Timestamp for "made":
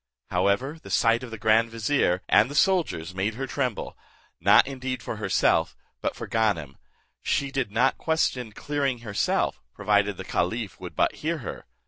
3.13-3.35